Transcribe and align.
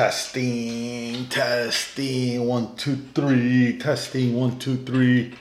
Testing, 0.00 1.26
testing, 1.26 2.46
one, 2.46 2.74
two, 2.74 2.96
three. 3.14 3.76
Testing, 3.76 4.34
one, 4.34 4.58
two, 4.58 4.78
three. 4.78 5.34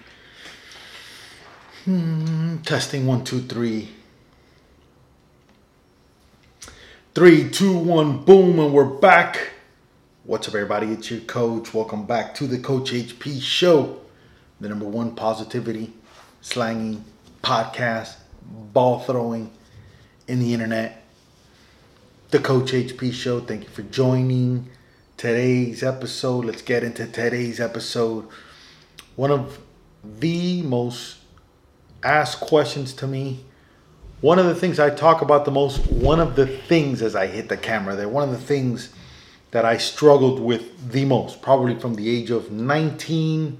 Hmm, 1.85 2.57
testing, 2.57 3.07
one, 3.07 3.23
two, 3.23 3.39
three. 3.39 3.87
Three, 7.15 7.49
two, 7.49 7.77
one, 7.77 8.25
boom, 8.25 8.59
and 8.59 8.73
we're 8.73 8.83
back. 8.83 9.53
What's 10.25 10.49
up, 10.49 10.55
everybody? 10.55 10.87
It's 10.87 11.09
your 11.09 11.21
coach. 11.21 11.73
Welcome 11.73 12.05
back 12.05 12.35
to 12.35 12.45
the 12.45 12.59
Coach 12.59 12.91
HP 12.91 13.41
Show, 13.41 14.01
the 14.59 14.67
number 14.67 14.83
one 14.83 15.15
positivity, 15.15 15.93
slanging 16.41 17.05
podcast, 17.41 18.17
ball 18.73 18.99
throwing 18.99 19.51
in 20.27 20.41
the 20.41 20.53
internet 20.53 20.98
the 22.31 22.37
Coach 22.39 22.73
HP 22.73 23.11
Show. 23.11 23.39
Thank 23.39 23.63
you 23.63 23.69
for 23.69 23.81
joining 23.81 24.69
today's 25.17 25.81
episode. 25.81 26.45
Let's 26.45 26.61
get 26.61 26.83
into 26.83 27.07
today's 27.07 27.59
episode. 27.59 28.27
One 29.15 29.31
of 29.31 29.59
the 30.03 30.61
most 30.61 31.17
asked 32.03 32.39
questions 32.39 32.93
to 32.93 33.07
me. 33.07 33.45
One 34.21 34.37
of 34.37 34.45
the 34.45 34.53
things 34.53 34.79
I 34.79 34.91
talk 34.91 35.23
about 35.23 35.45
the 35.45 35.51
most, 35.51 35.91
one 35.91 36.19
of 36.19 36.35
the 36.35 36.45
things 36.45 37.01
as 37.01 37.15
I 37.15 37.25
hit 37.25 37.49
the 37.49 37.57
camera 37.57 37.95
there, 37.95 38.07
one 38.07 38.23
of 38.23 38.31
the 38.31 38.37
things 38.37 38.93
that 39.49 39.65
I 39.65 39.77
struggled 39.77 40.39
with 40.39 40.91
the 40.91 41.05
most, 41.05 41.41
probably 41.41 41.79
from 41.79 41.95
the 41.95 42.07
age 42.15 42.29
of 42.29 42.51
19 42.51 43.57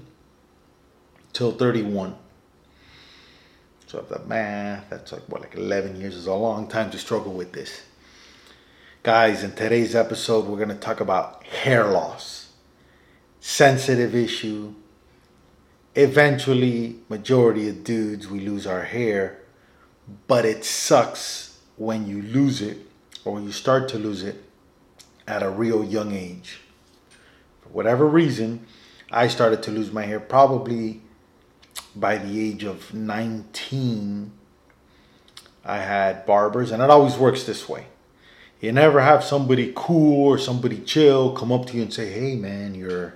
till 1.32 1.50
31. 1.50 2.14
So 3.88 3.98
if 3.98 4.08
the 4.08 4.20
math, 4.20 4.88
that's 4.90 5.10
like 5.10 5.22
what, 5.28 5.40
like 5.40 5.56
11 5.56 6.00
years 6.00 6.14
is 6.14 6.28
a 6.28 6.34
long 6.34 6.68
time 6.68 6.92
to 6.92 6.98
struggle 6.98 7.32
with 7.32 7.52
this. 7.52 7.82
Guys, 9.02 9.42
in 9.42 9.52
today's 9.52 9.94
episode, 9.94 10.44
we're 10.44 10.58
going 10.58 10.68
to 10.68 10.74
talk 10.74 11.00
about 11.00 11.42
hair 11.44 11.86
loss. 11.86 12.50
Sensitive 13.40 14.14
issue. 14.14 14.74
Eventually, 15.94 16.98
majority 17.08 17.66
of 17.70 17.82
dudes, 17.82 18.28
we 18.28 18.40
lose 18.40 18.66
our 18.66 18.82
hair, 18.82 19.40
but 20.26 20.44
it 20.44 20.66
sucks 20.66 21.60
when 21.78 22.06
you 22.06 22.20
lose 22.20 22.60
it 22.60 22.76
or 23.24 23.40
you 23.40 23.52
start 23.52 23.88
to 23.88 23.98
lose 23.98 24.22
it 24.22 24.44
at 25.26 25.42
a 25.42 25.48
real 25.48 25.82
young 25.82 26.12
age. 26.12 26.60
For 27.62 27.70
whatever 27.70 28.06
reason, 28.06 28.66
I 29.10 29.28
started 29.28 29.62
to 29.62 29.70
lose 29.70 29.90
my 29.90 30.02
hair 30.02 30.20
probably 30.20 31.00
by 31.96 32.18
the 32.18 32.38
age 32.38 32.64
of 32.64 32.92
19. 32.92 34.30
I 35.64 35.78
had 35.78 36.26
barbers, 36.26 36.70
and 36.70 36.82
it 36.82 36.90
always 36.90 37.16
works 37.16 37.44
this 37.44 37.66
way 37.66 37.86
you 38.60 38.72
never 38.72 39.00
have 39.00 39.24
somebody 39.24 39.72
cool 39.74 40.26
or 40.26 40.38
somebody 40.38 40.78
chill 40.80 41.32
come 41.32 41.50
up 41.50 41.66
to 41.66 41.76
you 41.76 41.82
and 41.82 41.92
say, 41.92 42.10
"Hey, 42.10 42.36
man, 42.36 42.74
your 42.74 43.14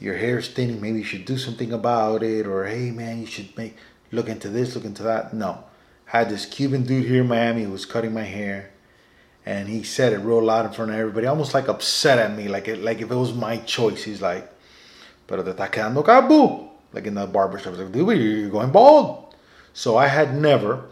your 0.00 0.16
hair's 0.16 0.48
thinning. 0.48 0.80
Maybe 0.80 0.98
you 0.98 1.04
should 1.04 1.24
do 1.24 1.38
something 1.38 1.72
about 1.72 2.22
it." 2.22 2.46
Or, 2.46 2.66
"Hey, 2.66 2.90
man, 2.90 3.20
you 3.20 3.26
should 3.26 3.56
make 3.56 3.76
look 4.10 4.28
into 4.28 4.48
this, 4.48 4.74
look 4.74 4.84
into 4.84 5.04
that." 5.04 5.32
No, 5.34 5.64
had 6.06 6.28
this 6.30 6.46
Cuban 6.46 6.82
dude 6.82 7.06
here 7.06 7.22
in 7.22 7.28
Miami 7.28 7.62
who 7.62 7.70
was 7.70 7.86
cutting 7.86 8.12
my 8.12 8.24
hair, 8.24 8.70
and 9.46 9.68
he 9.68 9.82
said 9.84 10.12
it 10.12 10.18
real 10.18 10.42
loud 10.42 10.66
in 10.66 10.72
front 10.72 10.90
of 10.90 10.98
everybody, 10.98 11.26
almost 11.26 11.54
like 11.54 11.68
upset 11.68 12.18
at 12.18 12.36
me, 12.36 12.48
like 12.48 12.66
it, 12.66 12.82
like 12.82 13.00
if 13.00 13.10
it 13.10 13.16
was 13.16 13.32
my 13.32 13.58
choice. 13.58 14.02
He's 14.02 14.20
like, 14.20 14.50
"Pero 15.28 15.44
te 15.44 15.52
está 15.52 15.70
quedando 15.70 16.04
cabu," 16.04 16.68
like 16.92 17.06
in 17.06 17.14
the 17.14 17.26
barbershop. 17.26 17.68
I 17.68 17.70
was 17.70 17.80
like, 17.80 17.92
"Dude, 17.92 18.18
you're 18.18 18.50
going 18.50 18.70
bald." 18.70 19.32
So 19.72 19.96
I 19.96 20.08
had 20.08 20.34
never. 20.34 20.86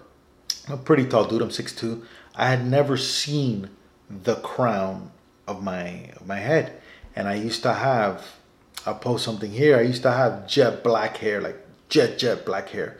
I'm 0.69 0.75
a 0.75 0.77
pretty 0.77 1.07
tall 1.07 1.25
dude. 1.25 1.43
I'm 1.43 1.51
6'2". 1.51 2.03
I 2.35 2.49
had 2.49 2.67
never 2.67 2.97
seen 2.97 3.71
the 4.09 4.37
crown 4.37 5.11
of 5.47 5.63
my 5.63 6.11
of 6.17 6.27
my 6.27 6.39
head, 6.39 6.81
and 7.15 7.29
I 7.29 7.35
used 7.35 7.63
to 7.63 7.73
have. 7.73 8.37
I'll 8.85 8.97
post 8.97 9.25
something 9.25 9.53
here. 9.53 9.79
I 9.79 9.83
used 9.83 10.03
to 10.03 10.11
have 10.11 10.49
jet 10.49 10.83
black 10.83 11.19
hair, 11.19 11.41
like 11.41 11.57
jet 11.89 12.19
jet 12.19 12.45
black 12.45 12.71
hair. 12.71 12.99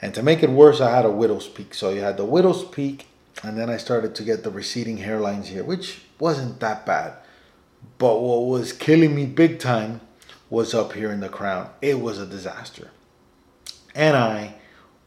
And 0.00 0.14
to 0.14 0.22
make 0.22 0.42
it 0.42 0.50
worse, 0.50 0.80
I 0.80 0.94
had 0.94 1.04
a 1.04 1.10
widow's 1.10 1.46
peak. 1.46 1.74
So 1.74 1.90
you 1.90 2.00
had 2.00 2.16
the 2.16 2.24
widow's 2.24 2.64
peak, 2.64 3.06
and 3.42 3.58
then 3.58 3.68
I 3.68 3.76
started 3.76 4.14
to 4.14 4.22
get 4.22 4.42
the 4.42 4.50
receding 4.50 4.98
hairlines 4.98 5.46
here, 5.46 5.62
which 5.62 6.02
wasn't 6.18 6.58
that 6.60 6.86
bad. 6.86 7.14
But 7.98 8.20
what 8.20 8.46
was 8.46 8.72
killing 8.72 9.14
me 9.14 9.26
big 9.26 9.58
time 9.58 10.00
was 10.48 10.74
up 10.74 10.92
here 10.92 11.12
in 11.12 11.20
the 11.20 11.28
crown. 11.28 11.70
It 11.80 12.00
was 12.00 12.18
a 12.18 12.26
disaster. 12.26 12.90
And 13.94 14.16
I 14.16 14.54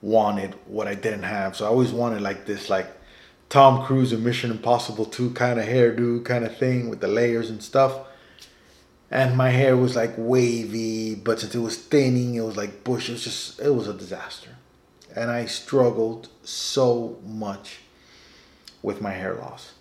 wanted 0.01 0.53
what 0.67 0.87
I 0.87 0.95
didn't 0.95 1.23
have. 1.23 1.55
So 1.55 1.65
I 1.65 1.69
always 1.69 1.91
wanted 1.91 2.21
like 2.21 2.45
this, 2.45 2.69
like 2.69 2.87
Tom 3.55 3.85
Cruise 3.85 4.11
in 4.11 4.21
Mission 4.21 4.51
Impossible 4.51 5.05
2 5.05 5.29
kind 5.29 5.57
of 5.57 5.65
hairdo 5.65 6.25
kind 6.25 6.43
of 6.43 6.57
thing 6.57 6.89
with 6.89 6.99
the 6.99 7.07
layers 7.07 7.49
and 7.49 7.63
stuff. 7.63 7.99
And 9.09 9.37
my 9.37 9.51
hair 9.51 9.77
was 9.77 9.95
like 9.95 10.13
wavy, 10.17 11.15
but 11.15 11.39
since 11.39 11.55
it 11.55 11.59
was 11.59 11.77
thinning, 11.77 12.35
it 12.35 12.41
was 12.41 12.57
like 12.57 12.83
bush. 12.83 13.07
It 13.07 13.13
was 13.13 13.23
just, 13.23 13.61
it 13.61 13.73
was 13.73 13.87
a 13.87 13.93
disaster. 13.93 14.57
And 15.15 15.31
I 15.31 15.45
struggled 15.45 16.27
so 16.43 17.17
much 17.25 17.77
with 18.81 18.99
my 18.99 19.11
hair 19.11 19.35
loss. 19.35 19.71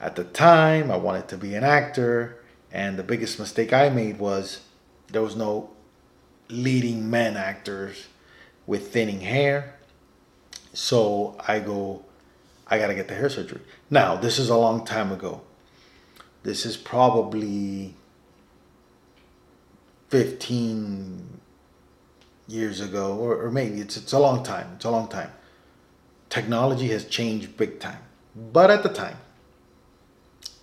At 0.00 0.16
the 0.16 0.24
time, 0.24 0.90
I 0.90 0.96
wanted 0.96 1.28
to 1.28 1.36
be 1.36 1.54
an 1.54 1.64
actor, 1.64 2.42
and 2.72 2.98
the 2.98 3.02
biggest 3.02 3.38
mistake 3.38 3.74
I 3.74 3.90
made 3.90 4.18
was 4.18 4.62
there 5.08 5.20
was 5.20 5.36
no 5.36 5.68
leading 6.48 7.10
men 7.10 7.36
actors 7.36 8.06
with 8.66 8.90
thinning 8.90 9.20
hair. 9.20 9.74
So 10.72 11.36
I 11.46 11.58
go, 11.58 12.06
I 12.70 12.78
got 12.78 12.86
to 12.86 12.94
get 12.94 13.08
the 13.08 13.14
hair 13.14 13.28
surgery. 13.28 13.60
Now, 13.90 14.14
this 14.14 14.38
is 14.38 14.48
a 14.48 14.56
long 14.56 14.84
time 14.84 15.10
ago. 15.10 15.42
This 16.44 16.64
is 16.64 16.76
probably 16.76 17.94
15 20.08 21.40
years 22.46 22.80
ago, 22.80 23.16
or, 23.16 23.44
or 23.44 23.50
maybe 23.50 23.80
it's, 23.80 23.96
it's 23.96 24.12
a 24.12 24.18
long 24.18 24.44
time. 24.44 24.72
It's 24.76 24.84
a 24.84 24.90
long 24.90 25.08
time. 25.08 25.32
Technology 26.28 26.88
has 26.88 27.04
changed 27.04 27.56
big 27.56 27.80
time. 27.80 27.98
But 28.34 28.70
at 28.70 28.84
the 28.84 28.88
time, 28.88 29.16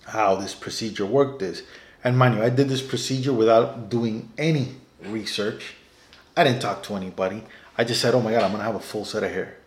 how 0.05 0.35
this 0.35 0.55
procedure 0.55 1.05
worked 1.05 1.41
is, 1.41 1.63
and 2.03 2.17
mind 2.17 2.35
you, 2.35 2.43
I 2.43 2.49
did 2.49 2.69
this 2.69 2.81
procedure 2.81 3.33
without 3.33 3.89
doing 3.89 4.31
any 4.37 4.75
research. 5.03 5.75
I 6.37 6.45
didn't 6.45 6.61
talk 6.61 6.83
to 6.83 6.95
anybody. 6.95 7.43
I 7.77 7.83
just 7.83 8.01
said, 8.01 8.15
oh 8.15 8.21
my 8.21 8.31
God, 8.31 8.43
I'm 8.43 8.51
going 8.51 8.59
to 8.59 8.65
have 8.65 8.75
a 8.75 8.79
full 8.79 9.03
set 9.03 9.23
of 9.23 9.31
hair. 9.31 9.57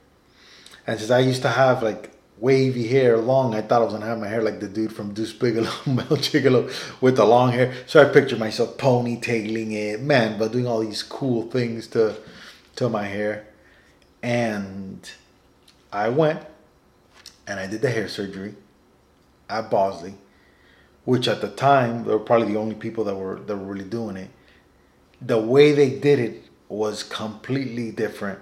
And 0.87 0.99
since 0.99 1.11
I 1.11 1.19
used 1.19 1.43
to 1.43 1.51
have 1.51 1.83
like 1.83 2.11
wavy 2.41 2.89
hair 2.89 3.19
long. 3.19 3.55
I 3.55 3.61
thought 3.61 3.83
I 3.83 3.85
was 3.85 3.93
gonna 3.93 4.07
have 4.07 4.19
my 4.19 4.29
hair 4.29 4.43
like 4.43 4.61
the 4.61 4.69
dude 4.69 4.93
from 4.93 5.13
Deuce 5.15 5.33
Bigalow, 5.33 5.71
Male 5.87 6.19
Gigolo, 6.19 7.01
with 7.01 7.17
the 7.17 7.25
long 7.25 7.53
hair. 7.53 7.73
So 7.87 8.01
I 8.01 8.13
pictured 8.13 8.39
myself 8.39 8.77
ponytailing 8.79 9.73
it, 9.73 10.01
man, 10.01 10.39
but 10.39 10.53
doing 10.53 10.67
all 10.67 10.81
these 10.81 11.03
cool 11.03 11.43
things 11.51 11.87
to 11.89 12.17
to 12.77 12.89
my 12.89 13.05
hair. 13.05 13.47
And 14.23 15.09
I 15.93 16.09
went 16.09 16.45
and 17.47 17.61
I 17.61 17.67
did 17.67 17.83
the 17.83 17.91
hair 17.91 18.09
surgery 18.09 18.55
at 19.49 19.71
Bosley, 19.71 20.15
which 21.05 21.29
at 21.29 21.41
the 21.41 21.49
time 21.49 22.05
they 22.05 22.13
were 22.13 22.19
probably 22.19 22.53
the 22.53 22.59
only 22.59 22.75
people 22.75 23.05
that 23.05 23.15
were 23.17 23.41
that 23.41 23.57
were 23.57 23.73
really 23.73 23.89
doing 23.89 24.17
it. 24.17 24.31
The 25.21 25.39
way 25.39 25.73
they 25.73 25.91
did 25.99 26.19
it 26.19 26.45
was 26.69 27.03
completely 27.03 27.91
different 27.91 28.39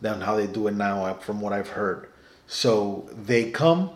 than 0.00 0.22
how 0.22 0.36
they 0.36 0.46
do 0.46 0.66
it 0.68 0.74
now, 0.74 1.12
from 1.14 1.40
what 1.42 1.52
I've 1.52 1.68
heard. 1.70 2.08
So 2.52 3.08
they 3.12 3.52
come 3.52 3.90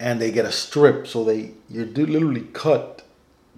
and 0.00 0.18
they 0.18 0.32
get 0.32 0.46
a 0.46 0.50
strip. 0.50 1.06
So 1.06 1.22
they 1.22 1.50
you 1.68 1.84
do 1.84 2.06
literally 2.06 2.48
cut 2.54 3.02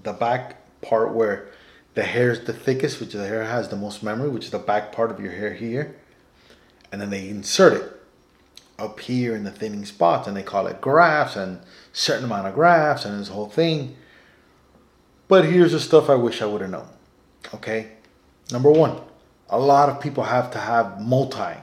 the 0.03 0.13
back 0.13 0.57
part 0.83 1.15
where 1.15 1.49
the 1.95 2.03
hair 2.03 2.33
is 2.33 2.41
the 2.41 2.53
thickest, 2.53 2.99
which 2.99 3.13
the 3.13 3.29
hair 3.29 3.45
has 3.45 3.69
the 3.69 3.77
most 3.77 4.03
memory, 4.03 4.29
which 4.29 4.47
is 4.47 4.51
the 4.51 4.59
back 4.59 4.91
part 4.91 5.13
of 5.13 5.21
your 5.21 5.31
hair 5.31 5.55
here, 5.55 5.95
and 6.91 7.01
then 7.01 7.11
they 7.11 7.29
insert 7.29 7.75
it 7.75 8.01
up 8.77 8.99
here 8.99 9.37
in 9.37 9.45
the 9.45 9.53
thinning 9.53 9.85
spots, 9.85 10.27
and 10.27 10.37
they 10.37 10.43
call 10.43 10.67
it 10.67 10.81
grafts 10.81 11.37
and 11.37 11.61
certain 11.93 12.25
amount 12.25 12.49
of 12.49 12.55
grafts 12.55 13.05
and 13.05 13.21
this 13.21 13.29
whole 13.29 13.49
thing. 13.49 13.95
But 15.29 15.45
here's 15.45 15.71
the 15.71 15.81
stuff 15.81 16.11
I 16.11 16.17
wish 16.17 16.43
I 16.43 16.47
would 16.47 16.61
have 16.61 16.71
known. 16.71 16.89
Okay, 17.55 17.93
number 18.51 18.71
one, 18.71 19.01
a 19.49 19.61
lot 19.61 19.89
of 19.89 20.01
people 20.01 20.25
have 20.25 20.51
to 20.51 20.59
have 20.59 21.01
multi 21.01 21.55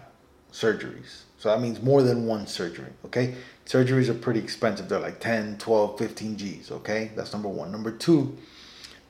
surgeries. 0.57 1.24
So 1.38 1.50
that 1.50 1.62
means 1.62 1.81
more 1.81 2.01
than 2.01 2.25
one 2.25 2.48
surgery, 2.48 2.92
okay? 3.06 3.36
Surgeries 3.65 4.09
are 4.09 4.15
pretty 4.15 4.39
expensive. 4.39 4.89
They're 4.89 5.00
like 5.00 5.19
10, 5.19 5.57
12, 5.59 6.00
15 6.00 6.38
G's, 6.38 6.71
okay? 6.71 7.12
That's 7.15 7.31
number 7.31 7.50
one. 7.50 7.71
Number 7.71 7.92
two, 7.92 8.36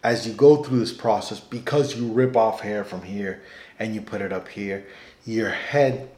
as 0.04 0.28
you 0.28 0.34
go 0.34 0.64
through 0.64 0.80
this 0.80 0.94
process, 0.94 1.40
because 1.40 1.96
you 1.96 2.08
rip 2.12 2.36
off 2.36 2.62
hair 2.62 2.84
from 2.84 3.04
here 3.04 3.42
and 3.80 3.96
you 3.96 4.02
put 4.02 4.22
it 4.22 4.34
up 4.34 4.48
here, 4.50 4.86
your 5.26 5.50
head 5.50 6.10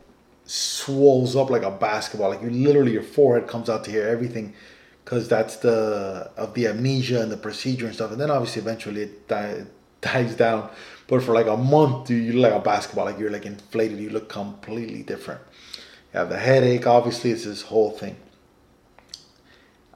swells 0.45 1.35
up 1.35 1.49
like 1.51 1.61
a 1.61 1.71
basketball. 1.71 2.29
Like 2.29 2.41
you 2.41 2.49
literally, 2.49 2.93
your 2.93 3.03
forehead 3.03 3.47
comes 3.47 3.69
out 3.69 3.83
to 3.85 3.91
here, 3.91 4.07
everything, 4.07 4.53
because 5.05 5.27
that's 5.27 5.57
the 5.57 6.31
of 6.37 6.53
the 6.55 6.67
amnesia 6.67 7.21
and 7.21 7.31
the 7.31 7.37
procedure 7.37 7.85
and 7.85 7.93
stuff. 7.93 8.11
And 8.11 8.19
then 8.19 8.31
obviously, 8.31 8.61
eventually, 8.61 9.03
it 9.03 9.27
die, 9.27 9.65
dies 10.01 10.35
down. 10.35 10.69
But 11.09 11.23
for 11.23 11.33
like 11.33 11.47
a 11.47 11.57
month, 11.57 12.07
dude, 12.07 12.23
you 12.23 12.33
look 12.33 12.51
like 12.51 12.61
a 12.61 12.63
basketball. 12.63 13.05
Like 13.05 13.17
you're 13.17 13.31
like 13.31 13.47
inflated. 13.47 13.99
You 13.99 14.11
look 14.11 14.29
completely 14.29 15.01
different. 15.01 15.41
You 16.13 16.19
have 16.19 16.29
the 16.29 16.37
headache. 16.37 16.85
Obviously, 16.85 17.31
it's 17.31 17.45
this 17.45 17.63
whole 17.63 17.89
thing. 17.89 18.15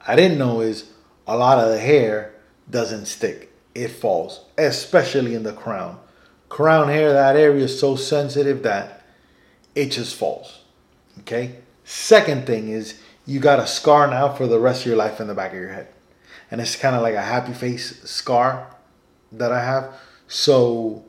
I 0.05 0.15
didn't 0.15 0.39
know 0.39 0.61
is 0.61 0.89
a 1.27 1.37
lot 1.37 1.59
of 1.59 1.69
the 1.69 1.77
hair 1.77 2.33
doesn't 2.69 3.05
stick. 3.05 3.53
It 3.75 3.89
falls, 3.89 4.43
especially 4.57 5.35
in 5.35 5.43
the 5.43 5.53
crown. 5.53 5.99
Crown 6.49 6.89
hair, 6.89 7.13
that 7.13 7.35
area 7.35 7.63
is 7.63 7.79
so 7.79 7.95
sensitive 7.95 8.63
that 8.63 9.05
it 9.75 9.91
just 9.91 10.15
falls. 10.15 10.61
Okay. 11.19 11.57
Second 11.83 12.47
thing 12.47 12.69
is 12.69 12.99
you 13.25 13.39
got 13.39 13.59
a 13.59 13.67
scar 13.67 14.07
now 14.07 14.33
for 14.33 14.47
the 14.47 14.59
rest 14.59 14.81
of 14.81 14.87
your 14.87 14.95
life 14.95 15.19
in 15.19 15.27
the 15.27 15.35
back 15.35 15.51
of 15.51 15.59
your 15.59 15.69
head. 15.69 15.89
And 16.49 16.59
it's 16.59 16.75
kind 16.75 16.95
of 16.95 17.03
like 17.03 17.15
a 17.15 17.21
happy 17.21 17.53
face 17.53 18.01
scar 18.03 18.75
that 19.31 19.51
I 19.51 19.63
have. 19.63 19.93
So 20.33 21.05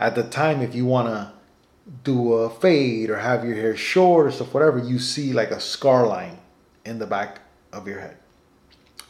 at 0.00 0.16
the 0.16 0.24
time, 0.24 0.60
if 0.60 0.74
you 0.74 0.86
want 0.86 1.06
to 1.06 1.32
do 2.02 2.32
a 2.32 2.50
fade 2.50 3.10
or 3.10 3.18
have 3.18 3.44
your 3.44 3.54
hair 3.54 3.76
short 3.76 4.26
or 4.26 4.30
stuff, 4.32 4.52
whatever, 4.52 4.80
you 4.80 4.98
see 4.98 5.32
like 5.32 5.52
a 5.52 5.60
scar 5.60 6.04
line 6.04 6.38
in 6.84 6.98
the 6.98 7.06
back 7.06 7.42
of 7.72 7.86
your 7.86 8.00
head. 8.00 8.16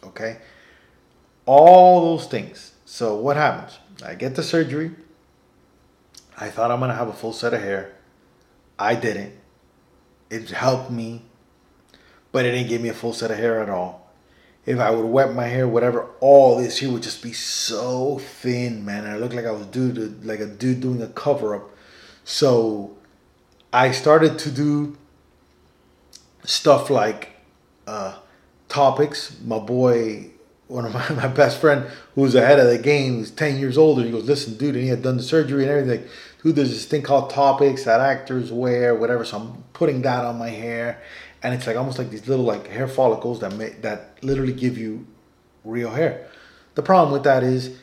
Okay? 0.05 0.37
All 1.47 2.03
those 2.03 2.27
things. 2.27 2.75
So 2.85 3.17
what 3.17 3.39
happens? 3.39 3.79
I 4.05 4.15
get 4.15 4.35
the 4.35 4.43
surgery. 4.43 4.91
I 6.37 6.51
thought 6.51 6.71
I'm 6.71 6.81
going 6.81 6.91
to 6.91 6.95
have 6.95 7.09
a 7.09 7.15
full 7.15 7.33
set 7.33 7.55
of 7.55 7.63
hair. 7.63 7.97
I 8.79 8.95
didn't. 8.95 9.33
It 10.29 10.51
helped 10.51 10.91
me, 10.91 11.23
but 12.31 12.45
it 12.45 12.51
didn't 12.51 12.69
give 12.69 12.83
me 12.83 12.91
a 12.91 12.95
full 12.95 13.15
set 13.15 13.31
of 13.31 13.39
hair 13.39 13.63
at 13.63 13.71
all 13.71 14.06
if 14.67 14.81
I 14.81 14.91
would 14.91 15.07
wet 15.07 15.33
my 15.33 15.47
hair, 15.47 15.69
whatever, 15.69 16.09
all 16.19 16.59
this 16.59 16.79
here 16.79 16.91
would 16.91 17.05
just 17.05 17.23
be 17.23 17.33
so 17.33 18.19
thin, 18.19 18.85
man. 18.85 19.05
And 19.05 19.13
I 19.13 19.17
looked 19.17 19.35
like 19.35 19.47
I 19.47 19.53
was 19.53 19.67
dude 19.67 20.25
like 20.25 20.41
a 20.41 20.47
dude 20.47 20.81
doing 20.81 21.01
a 21.01 21.07
cover 21.07 21.55
up. 21.55 21.71
So 22.25 22.97
I 23.73 23.93
started 23.93 24.41
to 24.41 24.51
do 24.51 24.99
stuff 26.43 26.91
like 26.91 27.31
uh, 27.87 28.19
Toppiks. 28.69 29.41
My 29.45 29.61
boy, 29.61 30.31
one 30.67 30.85
of 30.85 30.95
my, 30.95 31.09
my 31.11 31.29
best 31.29 31.61
friend 31.61 31.87
who's 32.17 32.35
ahead 32.35 32.59
of 32.59 32.67
the 32.67 32.79
game, 32.79 33.19
who's 33.19 33.31
10 33.31 33.61
years 33.61 33.79
older, 33.79 34.03
he 34.03 34.11
goes, 34.11 34.25
listen, 34.25 34.57
dude, 34.57 34.75
and 34.75 34.83
he 34.83 34.91
had 34.91 35.03
done 35.03 35.17
the 35.17 35.23
surgery 35.23 35.63
and 35.63 35.71
everything. 35.71 36.09
Dude, 36.43 36.57
there's 36.57 36.71
this 36.71 36.87
thing 36.87 37.03
called 37.03 37.31
Toppiks 37.31 37.85
that 37.85 38.01
actors 38.01 38.51
wear, 38.51 38.97
whatever. 38.97 39.25
So 39.25 39.39
I'm 39.39 39.65
putting 39.73 40.03
that 40.03 40.25
on 40.25 40.39
my 40.39 40.51
hair 40.51 41.01
and 41.47 41.55
it's 41.55 41.65
like 41.65 41.77
almost 41.77 41.97
like 41.97 42.11
these 42.11 42.27
little 42.27 42.45
like 42.45 42.67
hair 42.67 42.89
follicles 42.89 43.39
that 43.39 43.55
may, 43.55 43.69
that 43.83 44.19
literally 44.21 44.53
give 44.53 44.77
you 44.77 45.07
real 45.63 45.91
hair. 45.91 46.29
The 46.75 46.83
problem 46.83 47.13
with 47.13 47.23
that 47.23 47.45
is 47.45 47.79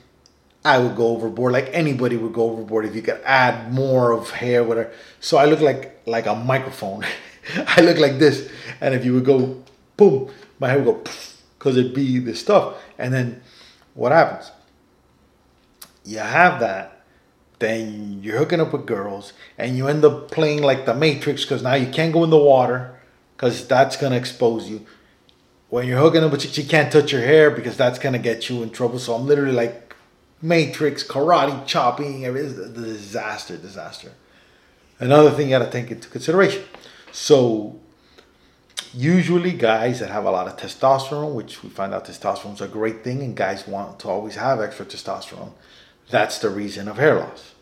I 0.65 0.79
would 0.79 0.97
go 0.97 1.07
overboard 1.07 1.53
like 1.53 1.69
anybody 1.71 2.17
would 2.17 2.33
go 2.33 2.49
overboard 2.51 2.83
if 2.83 2.93
you 2.93 3.01
could 3.01 3.21
add 3.23 3.71
more 3.71 4.11
of 4.11 4.31
hair 4.31 4.65
whatever. 4.65 4.91
So 5.21 5.37
I 5.37 5.45
look 5.45 5.61
like 5.61 5.97
like 6.05 6.25
a 6.25 6.35
microphone. 6.35 7.05
I 7.67 7.79
look 7.79 7.99
like 7.99 8.19
this 8.19 8.51
and 8.81 8.93
if 8.93 9.05
you 9.05 9.13
would 9.13 9.23
go 9.23 9.63
boom 9.95 10.29
my 10.59 10.67
hair 10.67 10.79
would 10.79 11.05
go 11.05 11.11
because 11.57 11.77
it'd 11.77 11.93
be 11.93 12.19
this 12.19 12.41
stuff 12.41 12.83
and 12.97 13.13
then 13.13 13.41
what 13.93 14.11
happens? 14.11 14.51
You 16.03 16.17
have 16.17 16.59
that 16.59 17.05
then 17.59 18.19
you're 18.21 18.39
hooking 18.39 18.59
up 18.59 18.73
with 18.73 18.85
girls 18.85 19.31
and 19.57 19.77
you 19.77 19.87
end 19.87 20.03
up 20.03 20.31
playing 20.31 20.61
like 20.61 20.85
the 20.85 20.93
matrix 20.93 21.45
because 21.45 21.63
now 21.63 21.75
you 21.75 21.87
can't 21.87 22.11
go 22.11 22.25
in 22.25 22.29
the 22.29 22.37
water 22.37 22.92
because 23.43 23.67
that's 23.67 23.97
gonna 23.97 24.15
expose 24.15 24.69
you. 24.69 24.85
When 25.69 25.85
you're 25.85 25.99
hooking 25.99 26.23
up, 26.23 26.31
but 26.31 26.57
you 26.57 26.63
can't 26.63 26.89
touch 26.89 27.11
your 27.11 27.23
hair 27.23 27.51
because 27.51 27.75
that's 27.75 27.99
gonna 27.99 28.17
get 28.17 28.49
you 28.49 28.63
in 28.63 28.69
trouble. 28.69 28.99
So 28.99 29.15
I'm 29.15 29.27
literally 29.27 29.51
like 29.51 29.93
Matrix, 30.41 31.03
karate, 31.05 31.65
chopping, 31.67 32.25
everything. 32.25 32.73
Disaster, 32.73 33.57
disaster. 33.57 34.13
Another 34.97 35.29
thing 35.29 35.49
you 35.49 35.57
gotta 35.57 35.69
take 35.69 35.91
into 35.91 36.07
consideration. 36.07 36.63
So 37.11 37.81
usually 38.93 39.51
guys 39.51 39.99
that 39.99 40.09
have 40.09 40.23
a 40.23 40.31
lot 40.31 40.47
of 40.47 40.55
testosterone, 40.55 41.33
which 41.33 41.63
we 41.63 41.69
find 41.69 41.93
out 41.93 42.05
testosterone 42.05 42.53
is 42.53 42.61
a 42.61 42.67
great 42.69 43.03
thing, 43.03 43.21
and 43.21 43.35
guys 43.35 43.67
want 43.67 43.99
to 43.99 44.07
always 44.07 44.35
have 44.35 44.61
extra 44.61 44.85
testosterone. 44.85 45.51
That's 46.09 46.39
the 46.39 46.49
reason 46.49 46.87
of 46.87 46.95
hair 46.95 47.15
loss. 47.15 47.55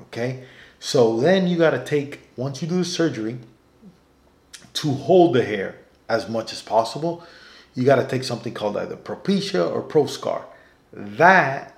Okay, 0.00 0.44
so 0.78 1.20
then 1.20 1.46
you 1.46 1.58
got 1.58 1.72
to 1.72 1.84
take 1.84 2.20
once 2.36 2.62
you 2.62 2.68
do 2.68 2.78
the 2.78 2.84
surgery, 2.86 3.38
to 4.74 4.92
hold 4.92 5.34
the 5.34 5.44
hair 5.44 5.78
as 6.08 6.28
much 6.28 6.52
as 6.52 6.62
possible, 6.62 7.24
you 7.74 7.84
got 7.84 7.96
to 7.96 8.06
take 8.06 8.24
something 8.24 8.52
called 8.52 8.76
either 8.76 8.96
Propecia 8.96 9.70
or 9.70 9.82
Proscar. 9.82 10.44
That 10.92 11.76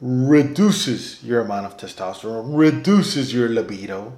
reduces 0.00 1.22
your 1.24 1.40
amount 1.40 1.66
of 1.66 1.76
testosterone, 1.76 2.56
reduces 2.56 3.32
your 3.32 3.48
libido, 3.48 4.12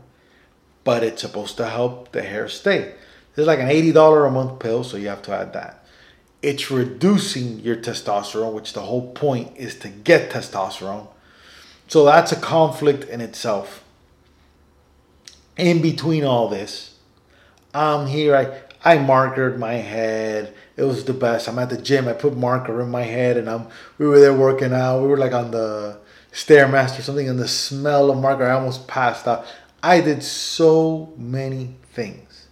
but 0.82 1.04
it's 1.04 1.22
supposed 1.22 1.56
to 1.58 1.68
help 1.68 2.12
the 2.12 2.22
hair 2.22 2.48
stay. 2.48 2.94
It's 3.36 3.46
like 3.46 3.60
an 3.60 3.68
$80 3.68 4.26
a 4.26 4.30
month 4.30 4.58
pill, 4.58 4.82
so 4.82 4.96
you 4.96 5.08
have 5.08 5.22
to 5.22 5.32
add 5.32 5.52
that. 5.52 5.84
It's 6.42 6.70
reducing 6.70 7.60
your 7.60 7.76
testosterone, 7.76 8.52
which 8.52 8.72
the 8.72 8.82
whole 8.82 9.12
point 9.12 9.56
is 9.56 9.78
to 9.80 9.88
get 9.88 10.30
testosterone. 10.30 11.08
So 11.88 12.04
that's 12.04 12.32
a 12.32 12.36
conflict 12.36 13.04
in 13.04 13.20
itself. 13.20 13.84
In 15.56 15.80
between 15.80 16.24
all 16.24 16.48
this, 16.48 16.95
I'm 17.76 18.06
here. 18.06 18.34
I 18.34 18.62
I 18.84 18.98
markered 18.98 19.58
my 19.58 19.74
head. 19.74 20.54
It 20.76 20.84
was 20.84 21.04
the 21.04 21.12
best. 21.12 21.48
I'm 21.48 21.58
at 21.58 21.70
the 21.70 21.76
gym. 21.76 22.08
I 22.08 22.12
put 22.12 22.36
marker 22.36 22.80
in 22.80 22.90
my 22.90 23.02
head, 23.02 23.36
and 23.36 23.50
I'm. 23.50 23.68
We 23.98 24.06
were 24.06 24.20
there 24.20 24.32
working 24.32 24.72
out. 24.72 25.02
We 25.02 25.08
were 25.08 25.18
like 25.18 25.32
on 25.32 25.50
the 25.50 25.98
stairmaster, 26.32 27.00
or 27.00 27.02
something, 27.02 27.28
and 27.28 27.38
the 27.38 27.48
smell 27.48 28.10
of 28.10 28.18
marker. 28.18 28.46
I 28.46 28.52
almost 28.52 28.88
passed 28.88 29.26
out. 29.26 29.44
I 29.82 30.00
did 30.00 30.22
so 30.22 31.12
many 31.16 31.74
things 31.92 32.48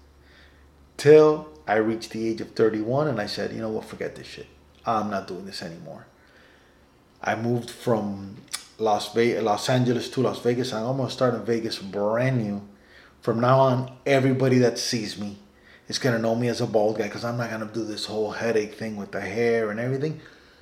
till 0.97 1.49
I 1.67 1.77
reached 1.77 2.11
the 2.11 2.29
age 2.29 2.41
of 2.41 2.51
31, 2.51 3.09
and 3.09 3.21
I 3.21 3.27
said, 3.27 3.53
you 3.53 3.61
know 3.61 3.71
what? 3.71 3.87
Forget 3.87 4.15
this 4.17 4.27
shit. 4.27 4.47
I'm 4.85 5.11
not 5.11 5.27
doing 5.27 5.47
this 5.47 5.63
anymore. 5.63 6.07
I 7.23 7.35
moved 7.35 7.71
from 7.71 8.37
Las 8.79 9.15
Vegas, 9.15 9.43
Los 9.43 9.69
Angeles 9.71 10.11
to 10.11 10.21
Las 10.21 10.41
Vegas. 10.41 10.73
I'm 10.73 10.85
almost 10.85 11.15
starting 11.15 11.45
Vegas 11.45 11.79
brand 11.79 12.43
new 12.43 12.61
from 13.25 13.41
now 13.41 13.59
on, 13.59 13.91
everybody 14.05 14.59
that 14.59 14.79
sees 14.79 15.19
me 15.19 15.39
is 15.89 15.99
gonna 15.99 16.19
know 16.19 16.35
me 16.35 16.49
as 16.49 16.61
a 16.61 16.67
bald 16.67 16.99
guy 16.99 17.05
because 17.05 17.25
I'm 17.25 17.39
not 17.39 17.49
gonna 17.49 17.71
do 17.73 17.83
this 17.83 18.05
whole 18.05 18.33
headache 18.33 18.75
thing 18.75 18.97
with 18.97 19.13
the 19.13 19.23
hair 19.23 19.71
and 19.71 19.81
everything. 19.81 20.21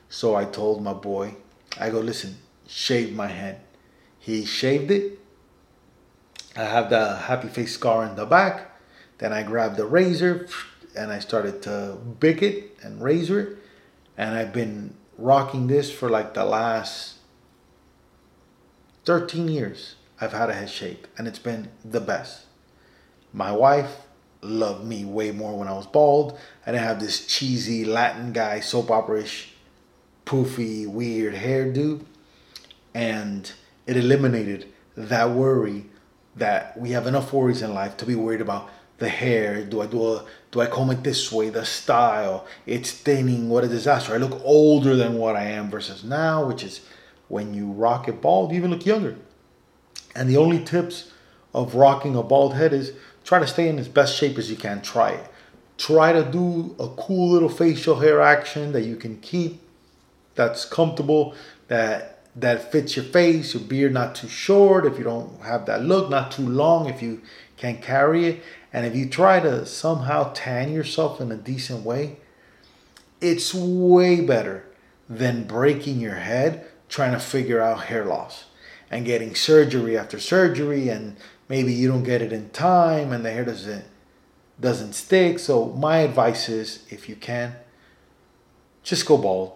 So 0.08 0.36
I 0.36 0.44
told 0.44 0.80
my 0.80 0.92
boy, 0.92 1.34
I 1.80 1.90
go, 1.90 1.98
listen, 1.98 2.36
shave 2.68 3.16
my 3.16 3.26
head. 3.26 3.62
He 4.16 4.44
shaved 4.44 4.92
it. 4.92 5.18
I 6.54 6.62
have 6.62 6.88
the 6.88 7.16
happy 7.16 7.48
face 7.48 7.74
scar 7.74 8.04
in 8.04 8.14
the 8.14 8.26
back. 8.26 8.78
Then 9.18 9.32
I 9.32 9.42
grabbed 9.42 9.76
the 9.76 9.84
razor 9.84 10.46
and 10.96 11.10
I 11.10 11.18
started 11.18 11.62
to 11.62 11.98
bick 12.20 12.42
it 12.42 12.78
and 12.80 13.02
razor 13.02 13.40
it. 13.40 13.58
And 14.16 14.36
I've 14.36 14.52
been 14.52 14.94
rocking 15.18 15.66
this 15.66 15.90
for 15.90 16.08
like 16.08 16.34
the 16.34 16.44
last 16.44 17.16
13 19.04 19.48
years. 19.48 19.96
I've 20.20 20.32
had 20.32 20.48
a 20.48 20.54
head 20.54 20.70
shape 20.70 21.08
and 21.18 21.26
it's 21.26 21.40
been 21.40 21.68
the 21.84 22.00
best. 22.00 22.46
My 23.32 23.52
wife 23.52 23.96
loved 24.42 24.84
me 24.84 25.04
way 25.04 25.30
more 25.30 25.58
when 25.58 25.68
I 25.68 25.72
was 25.72 25.86
bald. 25.86 26.38
I 26.66 26.72
didn't 26.72 26.84
have 26.84 27.00
this 27.00 27.26
cheesy 27.26 27.84
Latin 27.84 28.32
guy, 28.32 28.60
soap 28.60 28.90
opera-ish, 28.90 29.52
poofy, 30.26 30.86
weird 30.86 31.34
hairdo. 31.34 32.04
And 32.94 33.50
it 33.86 33.96
eliminated 33.96 34.72
that 34.96 35.30
worry 35.30 35.86
that 36.36 36.78
we 36.78 36.90
have 36.90 37.06
enough 37.06 37.32
worries 37.32 37.62
in 37.62 37.74
life 37.74 37.96
to 37.98 38.06
be 38.06 38.14
worried 38.14 38.40
about 38.40 38.70
the 38.98 39.08
hair. 39.08 39.64
Do 39.64 39.80
I 39.80 39.86
do 39.86 40.14
a 40.14 40.24
do 40.50 40.60
I 40.60 40.66
comb 40.66 40.90
it 40.90 41.02
this 41.02 41.32
way? 41.32 41.48
The 41.50 41.64
style, 41.64 42.46
it's 42.66 42.92
thinning. 42.92 43.48
What 43.48 43.64
a 43.64 43.68
disaster! 43.68 44.14
I 44.14 44.18
look 44.18 44.40
older 44.44 44.96
than 44.96 45.14
what 45.14 45.36
I 45.36 45.44
am 45.44 45.70
versus 45.70 46.04
now, 46.04 46.46
which 46.46 46.62
is 46.62 46.80
when 47.28 47.54
you 47.54 47.66
rock 47.66 48.08
it 48.08 48.20
bald, 48.20 48.50
you 48.52 48.58
even 48.58 48.70
look 48.70 48.86
younger. 48.86 49.16
And 50.14 50.28
the 50.28 50.36
only 50.36 50.62
tips 50.62 51.10
of 51.54 51.74
rocking 51.74 52.16
a 52.16 52.22
bald 52.22 52.54
head 52.54 52.72
is 52.72 52.92
try 53.24 53.38
to 53.38 53.46
stay 53.46 53.68
in 53.68 53.78
as 53.78 53.88
best 53.88 54.16
shape 54.16 54.38
as 54.38 54.50
you 54.50 54.56
can. 54.56 54.82
Try 54.82 55.10
it. 55.12 55.28
Try 55.78 56.12
to 56.12 56.24
do 56.24 56.76
a 56.78 56.88
cool 56.88 57.30
little 57.30 57.48
facial 57.48 58.00
hair 58.00 58.20
action 58.20 58.72
that 58.72 58.82
you 58.82 58.96
can 58.96 59.18
keep, 59.20 59.60
that's 60.34 60.64
comfortable, 60.64 61.34
that 61.68 62.12
that 62.34 62.72
fits 62.72 62.96
your 62.96 63.04
face, 63.04 63.54
your 63.54 63.62
beard 63.62 63.92
not 63.92 64.14
too 64.14 64.28
short 64.28 64.86
if 64.86 64.96
you 64.96 65.04
don't 65.04 65.42
have 65.42 65.66
that 65.66 65.82
look, 65.82 66.08
not 66.08 66.32
too 66.32 66.48
long 66.48 66.88
if 66.88 67.02
you 67.02 67.20
can 67.56 67.76
carry 67.78 68.26
it. 68.26 68.42
And 68.72 68.86
if 68.86 68.96
you 68.96 69.08
try 69.08 69.40
to 69.40 69.66
somehow 69.66 70.32
tan 70.34 70.72
yourself 70.72 71.20
in 71.20 71.30
a 71.30 71.36
decent 71.36 71.84
way, 71.84 72.16
it's 73.20 73.54
way 73.54 74.20
better 74.22 74.64
than 75.08 75.44
breaking 75.44 76.00
your 76.00 76.14
head 76.14 76.66
trying 76.88 77.12
to 77.12 77.20
figure 77.20 77.60
out 77.60 77.84
hair 77.84 78.04
loss 78.04 78.46
and 78.90 79.04
getting 79.04 79.34
surgery 79.34 79.96
after 79.96 80.18
surgery 80.18 80.88
and 80.88 81.16
maybe 81.52 81.70
you 81.70 81.86
don't 81.86 82.02
get 82.02 82.22
it 82.22 82.32
in 82.32 82.48
time 82.48 83.12
and 83.12 83.22
the 83.26 83.30
hair 83.30 83.44
doesn't 83.44 83.84
doesn't 84.58 84.94
stick. 84.94 85.38
So 85.38 85.66
my 85.86 85.98
advice 85.98 86.48
is 86.48 86.68
if 86.88 87.10
you 87.10 87.16
can 87.28 87.54
just 88.82 89.04
go 89.04 89.18
bald. 89.18 89.52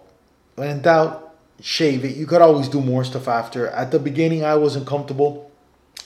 When 0.55 0.69
in 0.69 0.81
doubt, 0.81 1.35
shave 1.59 2.05
it. 2.05 2.15
You 2.15 2.27
could 2.27 2.43
always 2.43 2.69
do 2.69 2.81
more 2.81 3.03
stuff 3.03 3.27
after. 3.27 3.67
At 3.69 3.89
the 3.89 3.97
beginning, 3.97 4.45
I 4.45 4.55
wasn't 4.55 4.85
comfortable. 4.85 5.51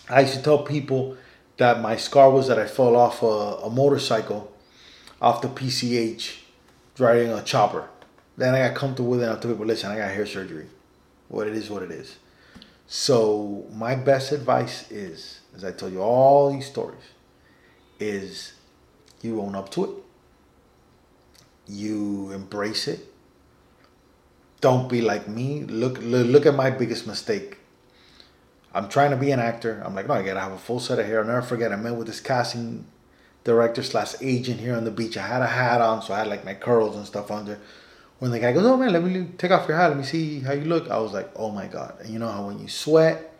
I 0.10 0.21
used 0.21 0.36
to 0.36 0.41
tell 0.41 0.63
people 0.63 1.17
that 1.57 1.81
my 1.81 1.98
scar 1.98 2.31
was 2.31 2.48
that 2.48 2.57
I 2.57 2.67
fell 2.67 2.95
off 2.95 3.21
a, 3.21 3.67
a 3.67 3.69
motorcycle 3.69 4.50
off 5.21 5.41
the 5.41 5.50
PCH 5.50 6.38
driving 6.95 7.33
a 7.33 7.43
chopper. 7.43 7.89
Then 8.38 8.55
I 8.55 8.69
got 8.69 8.75
comfortable 8.75 9.10
with 9.10 9.24
it. 9.24 9.29
I 9.29 9.33
told 9.33 9.55
people, 9.55 9.65
listen, 9.65 9.91
I 9.91 9.98
got 9.98 10.12
hair 10.12 10.25
surgery. 10.25 10.67
What 11.27 11.48
it 11.48 11.53
is, 11.53 11.69
what 11.69 11.83
it 11.83 11.91
is. 11.91 12.15
So 12.88 13.65
my 13.74 13.95
best 13.95 14.31
advice 14.31 14.89
is, 14.89 15.40
as 15.55 15.63
I 15.63 15.72
tell 15.72 15.89
you 15.89 16.01
all 16.01 16.51
these 16.51 16.67
stories, 16.67 17.03
is 18.00 18.53
you 19.22 19.41
own 19.41 19.55
up 19.55 19.70
to 19.72 19.84
it. 19.86 19.91
You 21.67 22.31
embrace 22.31 22.88
it 22.88 23.12
don't 24.62 24.88
be 24.88 25.01
like 25.01 25.27
me. 25.27 25.63
Look, 25.63 25.98
look, 26.00 26.46
at 26.46 26.55
my 26.55 26.70
biggest 26.70 27.08
mistake. 27.08 27.58
I'm 28.74 28.88
trying 28.88 29.10
to 29.10 29.17
be 29.17 29.31
an 29.31 29.39
actor. 29.39 29.81
I'm 29.84 29.96
like, 29.96 30.08
no, 30.08 30.13
I 30.13 30.24
gotta 30.24 30.39
have 30.39 30.53
a 30.53 30.58
full 30.58 30.79
set 30.79 31.00
of 31.00 31.05
hair. 31.05 31.20
I'll 31.20 31.25
never 31.25 31.41
forget. 31.41 31.74
I 31.74 31.75
met 31.75 31.96
with 31.96 32.08
this 32.08 32.22
casting 32.22 32.86
director 33.43 33.84
slash 33.84 34.13
agent 34.22 34.60
here 34.60 34.75
on 34.75 34.86
the 34.86 34.91
beach. 34.91 35.17
I 35.17 35.25
had 35.27 35.41
a 35.41 35.48
hat 35.48 35.81
on, 35.81 36.01
so 36.03 36.13
I 36.13 36.20
had 36.20 36.27
like 36.27 36.46
my 36.46 36.53
curls 36.53 36.96
and 36.96 37.05
stuff 37.05 37.31
under. 37.31 37.60
When 38.20 38.29
the 38.29 38.39
guy 38.39 38.53
goes, 38.53 38.65
"Oh 38.65 38.77
man, 38.77 38.93
let 38.93 39.03
me 39.03 39.29
take 39.38 39.50
off 39.50 39.67
your 39.67 39.77
hat. 39.77 39.88
Let 39.88 39.98
me 39.98 40.03
see 40.03 40.39
how 40.41 40.53
you 40.53 40.65
look," 40.65 40.89
I 40.89 41.00
was 41.00 41.12
like, 41.12 41.31
"Oh 41.36 41.50
my 41.50 41.65
god!" 41.65 41.96
And 42.00 42.10
you 42.10 42.20
know 42.20 42.29
how 42.29 42.46
when 42.46 42.60
you 42.60 42.67
sweat 42.67 43.31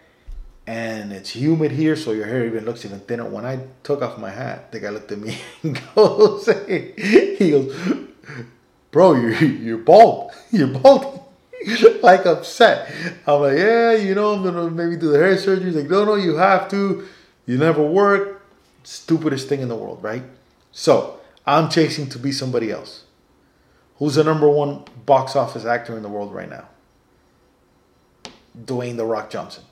and 0.72 1.12
it's 1.12 1.32
humid 1.32 1.72
here, 1.72 1.98
so 1.98 2.14
your 2.14 2.28
hair 2.28 2.46
even 2.46 2.64
looks 2.64 2.86
even 2.86 3.02
thinner. 3.02 3.26
When 3.26 3.46
I 3.46 3.60
took 3.84 4.02
off 4.02 4.18
my 4.18 4.30
hat, 4.30 4.72
the 4.72 4.80
guy 4.80 4.90
looked 4.90 5.12
at 5.12 5.20
me 5.20 5.38
and 5.64 5.78
goes, 5.94 6.46
"He 6.68 7.52
goes, 7.52 8.08
bro, 8.92 9.16
you're 9.16 9.34
you're 9.34 9.78
bald. 9.78 10.32
You're 10.52 10.68
bald. 10.68 11.20
like 12.02 12.26
upset. 12.26 12.92
I'm 13.28 13.42
like, 13.42 13.58
yeah, 13.58 13.92
you 13.94 14.16
know, 14.16 14.34
I'm 14.34 14.44
gonna 14.44 14.70
maybe 14.70 14.96
do 14.96 15.12
the 15.12 15.18
hair 15.20 15.38
surgery. 15.38 15.66
He's 15.66 15.76
like, 15.76 15.90
no, 15.90 16.06
no, 16.06 16.16
you 16.16 16.36
have 16.38 16.70
to. 16.70 17.06
You 17.46 17.58
never 17.58 17.84
work. 17.84 18.42
Stupidest 18.84 19.50
thing 19.50 19.62
in 19.62 19.68
the 19.68 19.76
world, 19.76 20.02
right? 20.02 20.24
So 20.72 21.20
I'm 21.46 21.70
chasing 21.70 22.08
to 22.10 22.18
be 22.20 22.32
somebody 22.32 22.72
else. 22.72 23.04
Who's 23.98 24.16
the 24.16 24.24
number 24.24 24.50
one 24.50 24.86
box 25.06 25.36
office 25.36 25.66
actor 25.66 25.96
in 25.98 26.02
the 26.02 26.10
world 26.10 26.34
right 26.34 26.50
now? 26.50 26.70
Dwayne 28.58 28.96
the 28.98 29.06
Rock 29.06 29.30
Johnson. 29.30 29.64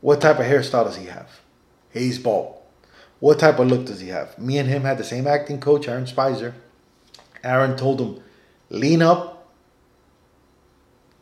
What 0.00 0.20
type 0.20 0.38
of 0.38 0.46
hairstyle 0.46 0.84
does 0.84 0.96
he 0.96 1.06
have? 1.06 1.40
He's 1.92 2.18
bald. 2.18 2.56
What 3.18 3.38
type 3.38 3.58
of 3.58 3.68
look 3.68 3.84
does 3.84 4.00
he 4.00 4.08
have? 4.08 4.38
Me 4.38 4.56
and 4.56 4.68
him 4.68 4.82
had 4.82 4.96
the 4.96 5.04
same 5.04 5.26
acting 5.26 5.60
coach, 5.60 5.86
Aaron 5.86 6.06
Spicer. 6.06 6.54
Aaron 7.44 7.76
told 7.76 8.00
him, 8.00 8.22
lean 8.70 9.02
up. 9.02 9.48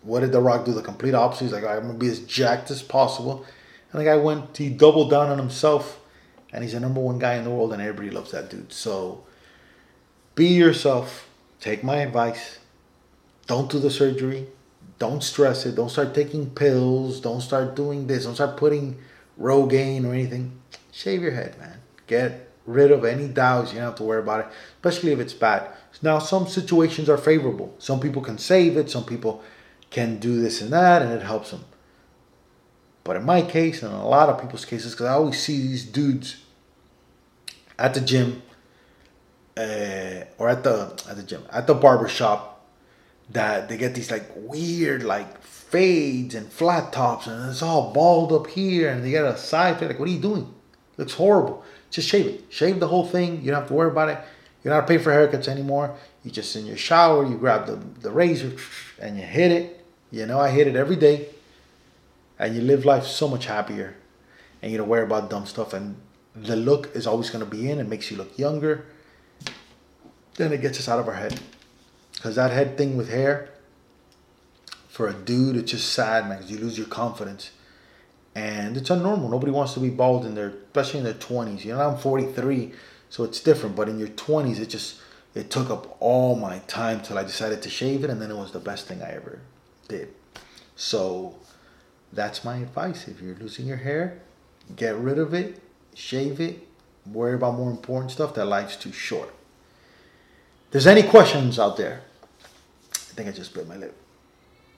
What 0.02 0.20
did 0.20 0.30
The 0.30 0.40
Rock 0.40 0.64
do? 0.64 0.73
The 0.73 0.82
complete 0.82 1.14
opposite. 1.14 1.44
He's 1.44 1.52
like, 1.52 1.64
I'm 1.64 1.87
gonna 1.87 1.94
be 1.94 2.08
as 2.08 2.20
jacked 2.20 2.70
as 2.70 2.82
possible. 2.82 3.44
And 3.90 4.00
the 4.00 4.04
guy 4.04 4.16
went, 4.16 4.56
he 4.56 4.68
doubled 4.68 5.11
down 5.11 5.28
on 5.28 5.38
himself, 5.38 6.00
and 6.52 6.62
he's 6.62 6.73
the 6.73 6.80
number 6.80 7.00
one 7.00 7.18
guy 7.18 7.35
in 7.35 7.44
the 7.44 7.50
world, 7.50 7.73
and 7.73 7.82
everybody 7.82 8.11
loves 8.11 8.30
that 8.30 8.49
dude. 8.49 8.73
So 8.73 9.25
be 10.35 10.47
yourself. 10.47 11.28
Take 11.61 11.82
my 11.82 11.97
advice. 11.97 12.58
Don't 13.47 13.70
do 13.70 13.80
the 13.80 13.90
surgery. 13.90 14.47
Don't 14.98 15.22
stress 15.22 15.64
it. 15.66 15.76
Don't 15.76 15.90
start 15.90 16.14
taking 16.14 16.50
pills. 16.50 17.20
Don't 17.20 17.40
start 17.40 17.76
doing 17.76 18.06
this. 18.06 18.24
Don't 18.24 18.34
start 18.34 18.56
putting 18.56 18.98
Rogaine 19.40 20.04
or 20.04 20.12
anything. 20.12 20.60
Shave 20.92 21.22
your 21.22 21.32
head, 21.32 21.58
man. 21.58 21.78
Get 22.06 22.50
rid 22.66 22.90
of 22.90 23.04
any 23.04 23.28
doubts. 23.28 23.72
You 23.72 23.78
don't 23.78 23.88
have 23.88 23.94
to 23.96 24.02
worry 24.02 24.20
about 24.20 24.40
it, 24.40 24.46
especially 24.76 25.12
if 25.12 25.20
it's 25.20 25.32
bad. 25.32 25.68
Now, 26.02 26.18
some 26.18 26.46
situations 26.46 27.08
are 27.08 27.16
favorable. 27.16 27.74
Some 27.78 28.00
people 28.00 28.22
can 28.22 28.38
save 28.38 28.76
it, 28.76 28.90
some 28.90 29.04
people 29.04 29.42
can 29.90 30.18
do 30.18 30.40
this 30.40 30.60
and 30.60 30.72
that, 30.72 31.02
and 31.02 31.12
it 31.12 31.22
helps 31.22 31.50
them. 31.50 31.64
But 33.04 33.16
in 33.16 33.24
my 33.24 33.42
case, 33.42 33.82
and 33.82 33.92
a 33.92 34.04
lot 34.04 34.28
of 34.28 34.40
people's 34.40 34.64
cases, 34.64 34.92
because 34.92 35.06
I 35.06 35.14
always 35.14 35.40
see 35.40 35.58
these 35.58 35.84
dudes 35.84 36.44
at 37.78 37.94
the 37.94 38.00
gym 38.00 38.42
uh, 39.56 40.24
or 40.38 40.48
at 40.48 40.62
the 40.62 41.02
at 41.08 41.16
the 41.16 41.22
gym 41.22 41.44
at 41.50 41.66
the 41.66 41.74
barber 41.74 42.08
shop 42.08 42.57
that 43.30 43.68
they 43.68 43.76
get 43.76 43.94
these 43.94 44.11
like 44.11 44.30
weird 44.35 45.02
like 45.02 45.42
fades 45.42 46.35
and 46.35 46.50
flat 46.50 46.92
tops 46.92 47.26
and 47.26 47.50
it's 47.50 47.62
all 47.62 47.92
bald 47.92 48.32
up 48.32 48.47
here 48.47 48.88
and 48.88 49.04
they 49.04 49.11
get 49.11 49.25
a 49.25 49.37
side 49.37 49.78
fade. 49.78 49.88
Like, 49.88 49.99
what 49.99 50.08
are 50.08 50.12
you 50.12 50.20
doing? 50.20 50.42
It 50.42 50.99
looks 50.99 51.14
horrible. 51.14 51.62
Just 51.90 52.08
shave 52.08 52.26
it. 52.26 52.44
Shave 52.49 52.80
the 52.80 52.88
whole 52.88 53.06
thing. 53.06 53.42
You 53.42 53.50
don't 53.50 53.61
have 53.61 53.68
to 53.68 53.75
worry 53.75 53.90
about 53.90 54.08
it. 54.08 54.18
You 54.62 54.70
don't 54.70 54.80
have 54.80 54.87
to 54.87 54.92
pay 54.92 55.02
for 55.02 55.11
haircuts 55.12 55.49
anymore. 55.49 55.97
You 56.25 56.30
just 56.30 56.56
in 56.56 56.66
your 56.66 56.76
shower, 56.76 57.25
you 57.26 57.37
grab 57.37 57.66
the, 57.66 57.76
the 58.00 58.11
razor 58.11 58.52
and 59.00 59.16
you 59.16 59.23
hit 59.23 59.52
it. 59.52 59.85
You 60.11 60.26
know, 60.26 60.40
I 60.40 60.50
hit 60.50 60.66
it 60.66 60.76
every 60.76 60.97
day. 60.97 61.28
And 62.38 62.54
you 62.54 62.62
live 62.62 62.85
life 62.85 63.04
so 63.04 63.28
much 63.28 63.47
happier. 63.47 63.94
And 64.62 64.73
you 64.73 64.78
don't 64.78 64.88
worry 64.88 65.04
about 65.04 65.30
dumb 65.30 65.47
stuff. 65.47 65.73
And 65.73 65.97
the 66.35 66.56
look 66.56 66.94
is 66.94 67.06
always 67.06 67.30
going 67.30 67.44
to 67.44 67.50
be 67.50 67.70
in. 67.70 67.78
It 67.78 67.88
makes 67.88 68.11
you 68.11 68.16
look 68.16 68.38
younger. 68.38 68.87
Then 70.37 70.52
it 70.52 70.61
gets 70.61 70.78
us 70.78 70.88
out 70.88 70.99
of 70.99 71.08
our 71.08 71.14
head. 71.14 71.38
Because 72.18 72.37
that 72.37 72.50
head 72.50 72.76
thing 72.76 72.96
with 72.96 73.08
hair, 73.08 73.50
for 74.88 75.08
a 75.08 75.14
dude, 75.14 75.56
it's 75.56 75.70
just 75.70 75.92
sad, 75.92 76.28
man. 76.28 76.42
You 76.46 76.58
lose 76.58 76.76
your 76.76 76.88
confidence. 76.88 77.52
And 78.34 78.76
it's 78.76 78.90
unnormal. 78.90 79.30
Nobody 79.30 79.52
wants 79.52 79.75
to 79.75 79.80
be 79.80 79.90
bald 79.90 80.26
in 80.26 80.34
their, 80.34 80.48
especially 80.48 80.98
in 80.98 81.04
their 81.04 81.14
20s. 81.14 81.64
You 81.64 81.75
know, 81.75 81.90
I'm 81.90 81.96
43. 81.96 82.72
So 83.08 83.25
it's 83.25 83.40
different. 83.40 83.76
But 83.76 83.88
in 83.88 83.98
your 83.98 84.08
20s, 84.08 84.58
it 84.58 84.66
just 84.66 85.00
it 85.34 85.50
took 85.50 85.70
up 85.70 85.96
all 86.00 86.34
my 86.34 86.58
time 86.66 87.00
till 87.00 87.18
I 87.18 87.22
decided 87.22 87.62
to 87.62 87.70
shave 87.70 88.02
it, 88.02 88.10
and 88.10 88.20
then 88.20 88.30
it 88.30 88.37
was 88.37 88.52
the 88.52 88.58
best 88.58 88.87
thing 88.87 89.02
I 89.02 89.10
ever 89.10 89.40
did. 89.87 90.12
So 90.75 91.37
that's 92.12 92.44
my 92.44 92.56
advice. 92.56 93.06
If 93.06 93.20
you're 93.20 93.37
losing 93.37 93.66
your 93.66 93.76
hair, 93.76 94.20
get 94.75 94.96
rid 94.96 95.18
of 95.18 95.34
it, 95.34 95.60
shave 95.94 96.40
it, 96.40 96.66
worry 97.06 97.34
about 97.34 97.54
more 97.54 97.70
important 97.70 98.10
stuff. 98.10 98.34
That 98.34 98.46
life's 98.46 98.76
too 98.76 98.92
short. 98.92 99.32
There's 100.70 100.87
any 100.87 101.02
questions 101.02 101.58
out 101.58 101.76
there, 101.76 102.02
think 103.18 103.28
I 103.28 103.37
just 103.37 103.52
bit 103.52 103.66
my 103.66 103.76
lip. 103.76 103.96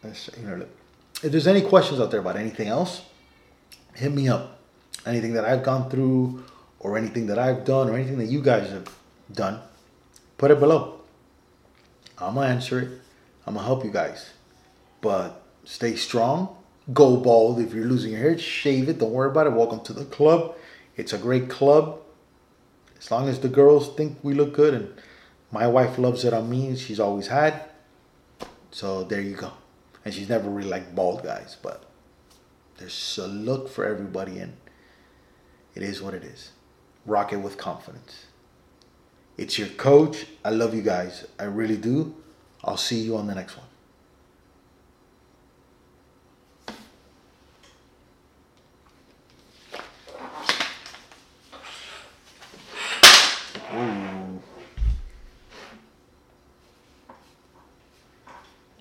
Lip. 0.03 0.77
If 1.23 1.31
there's 1.31 1.47
any 1.47 1.61
questions 1.61 2.01
out 2.01 2.11
there 2.11 2.21
about 2.21 2.37
anything 2.37 2.69
else, 2.69 3.03
hit 3.95 4.13
me 4.13 4.29
up. 4.29 4.59
Anything 5.05 5.35
that 5.35 5.45
I've 5.45 5.63
gone 5.63 5.91
through 5.91 6.43
or 6.79 6.97
anything 6.97 7.27
that 7.27 7.39
I've 7.39 7.67
done 7.67 7.91
or 7.91 7.95
anything 7.95 8.17
that 8.17 8.27
you 8.27 8.41
guys 8.41 8.71
have 8.71 8.89
done, 9.31 9.61
put 10.39 10.51
it 10.51 10.59
below. 10.59 11.01
I'm 12.17 12.35
to 12.35 12.41
answer 12.41 12.81
it. 12.81 13.01
I'm 13.47 13.55
to 13.55 13.61
help 13.61 13.85
you 13.85 13.91
guys. 13.91 14.31
But 15.03 15.43
stay 15.65 15.97
strong. 15.97 16.57
Go 16.95 17.19
bald. 17.19 17.61
If 17.61 17.75
you're 17.75 17.85
losing 17.85 18.13
your 18.13 18.21
hair, 18.21 18.39
shave 18.39 18.89
it. 18.89 18.99
Don't 18.99 19.13
worry 19.13 19.31
about 19.31 19.49
it. 19.49 19.53
Welcome 19.53 19.81
to 19.81 19.93
the 19.93 20.07
club. 20.07 20.55
It's 20.97 21.13
a 21.13 21.19
great 21.19 21.51
club. 21.51 22.01
As 22.99 23.11
long 23.11 23.29
as 23.29 23.41
the 23.41 23.49
girls 23.49 23.95
think 23.95 24.19
we 24.23 24.33
look 24.33 24.55
good 24.55 24.73
and 24.73 24.95
my 25.53 25.67
wife 25.67 25.99
loves 25.99 26.25
it 26.25 26.33
on 26.33 26.49
me 26.49 26.75
she's 26.77 27.01
always 27.01 27.27
had. 27.27 27.70
So 28.71 29.05
there 29.05 29.21
you 29.21 29.37
go. 29.37 29.53
And 30.05 30.15
she's 30.15 30.29
never 30.29 30.49
really 30.49 30.69
liked 30.69 30.95
bald 30.95 31.23
guys, 31.23 31.57
but 31.63 31.85
there's 32.79 33.19
a 33.19 33.27
look 33.27 33.69
for 33.69 33.85
everybody 33.85 34.39
and 34.39 34.57
it 35.75 35.83
is 35.83 36.01
what 36.01 36.15
it 36.15 36.25
is. 36.25 36.51
Rock 37.07 37.33
it 37.33 37.37
with 37.37 37.57
confidence. 37.57 38.27
It's 39.37 39.59
your 39.59 39.69
coach. 39.69 40.27
I 40.45 40.51
love 40.51 40.75
you 40.75 40.83
guys. 40.83 41.27
I 41.39 41.45
really 41.45 41.77
do. 41.77 42.15
I'll 42.65 42.77
see 42.77 43.01
you 43.01 43.17
on 43.17 43.27
the 43.27 43.35
next 43.35 43.57
one. 43.57 43.67